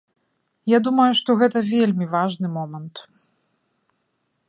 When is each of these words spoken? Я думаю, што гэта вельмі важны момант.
Я 0.75 0.79
думаю, 0.87 1.05
што 1.19 1.35
гэта 1.43 1.63
вельмі 1.73 2.05
важны 2.17 2.47
момант. 2.59 3.07